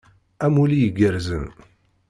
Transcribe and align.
Amulli 0.45 0.77
igerrzen. 0.89 1.45